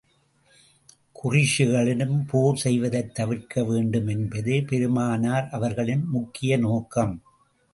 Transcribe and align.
குறைஷிகளுடன் 1.15 2.15
போர் 2.27 2.61
செய்வதைத் 2.63 3.13
தவிர்க்க 3.13 3.63
வேண்டும் 3.63 4.07
என்பதே 4.07 4.61
பெருமானார் 4.61 5.49
அவர்களின் 5.51 6.05
முக்கிய 6.07 6.57
நோக்கம். 6.57 7.15